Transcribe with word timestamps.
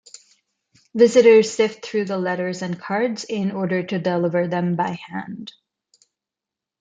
Visitors 0.95 1.51
sift 1.51 1.85
through 1.85 2.05
the 2.05 2.17
letters 2.17 2.63
and 2.63 2.79
cards 2.79 3.23
in 3.23 3.51
order 3.51 3.83
to 3.83 3.99
deliver 3.99 4.47
them 4.47 4.75
by 4.75 4.93
hand. 5.07 5.53